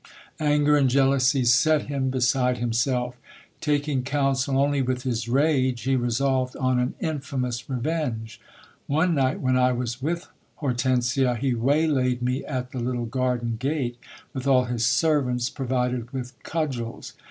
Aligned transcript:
Anger 0.39 0.77
and 0.77 0.89
jealousy 0.89 1.45
set 1.45 1.83
him 1.83 2.09
beside 2.09 2.57
himself. 2.57 3.17
Taking 3.59 4.01
counsel 4.01 4.57
only 4.57 4.81
with 4.81 5.03
his 5.03 5.29
rage, 5.29 5.83
he 5.83 5.95
resolved 5.95 6.55
on 6.55 6.79
an 6.79 6.95
infamous 7.01 7.69
revenge. 7.69 8.41
One 8.87 9.13
night 9.13 9.41
when 9.41 9.55
I 9.57 9.73
was 9.73 10.01
with 10.01 10.27
Hortensia, 10.55 11.35
he 11.35 11.53
waylaid 11.53 12.23
me 12.23 12.43
at 12.45 12.71
the 12.71 12.79
little 12.79 13.05
garden 13.05 13.57
gate, 13.59 13.99
with 14.33 14.47
all 14.47 14.63
his 14.65 14.83
servants 14.87 15.51
provided 15.51 16.11
with 16.11 16.33
cudgels. 16.41 17.13